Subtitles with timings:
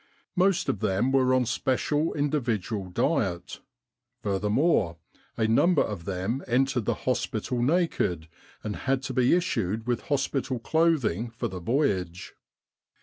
[0.35, 3.59] Most of them were on special individual diet.
[4.23, 4.97] Furthermore,
[5.37, 8.27] a number of them entered the hospital naked,
[8.63, 12.33] and had to be issued with hospital clothing for the voyage.